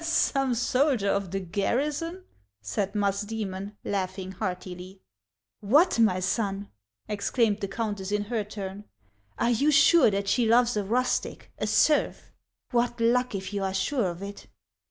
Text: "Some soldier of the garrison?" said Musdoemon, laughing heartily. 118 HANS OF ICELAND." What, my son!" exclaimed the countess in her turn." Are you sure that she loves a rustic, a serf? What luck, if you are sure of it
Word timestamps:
"Some 0.31 0.55
soldier 0.55 1.09
of 1.11 1.29
the 1.29 1.39
garrison?" 1.39 2.23
said 2.63 2.93
Musdoemon, 2.95 3.75
laughing 3.83 4.31
heartily. 4.31 4.99
118 5.59 5.61
HANS 5.61 5.61
OF 5.61 5.67
ICELAND." 5.67 6.07
What, 6.09 6.13
my 6.15 6.19
son!" 6.19 6.71
exclaimed 7.15 7.59
the 7.61 7.67
countess 7.67 8.11
in 8.11 8.23
her 8.23 8.43
turn." 8.43 8.85
Are 9.37 9.51
you 9.51 9.69
sure 9.69 10.09
that 10.09 10.27
she 10.27 10.47
loves 10.47 10.75
a 10.75 10.83
rustic, 10.83 11.51
a 11.59 11.67
serf? 11.67 12.31
What 12.71 12.99
luck, 12.99 13.35
if 13.35 13.53
you 13.53 13.63
are 13.63 13.75
sure 13.75 14.07
of 14.09 14.23
it 14.23 14.47